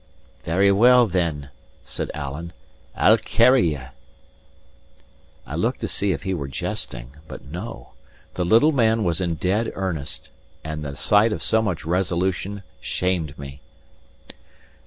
"Very 0.45 0.71
well, 0.71 1.05
then," 1.05 1.49
said 1.83 2.09
Alan. 2.15 2.53
"I'll 2.95 3.19
carry 3.19 3.69
ye." 3.75 3.81
I 5.45 5.53
looked 5.55 5.79
to 5.81 5.87
see 5.87 6.11
if 6.11 6.23
he 6.23 6.33
were 6.33 6.47
jesting; 6.47 7.17
but 7.27 7.45
no, 7.45 7.91
the 8.33 8.43
little 8.43 8.71
man 8.71 9.03
was 9.03 9.21
in 9.21 9.35
dead 9.35 9.71
earnest; 9.75 10.31
and 10.63 10.83
the 10.83 10.95
sight 10.95 11.31
of 11.31 11.43
so 11.43 11.61
much 11.61 11.85
resolution 11.85 12.63
shamed 12.79 13.37
me. 13.37 13.61